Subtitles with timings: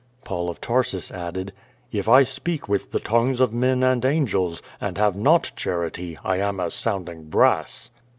[0.25, 1.53] Paul of Tarsus added:
[1.91, 6.37] "If I speak with the tongues of men and angels, and have not charity, I
[6.37, 7.91] am as sounding brass."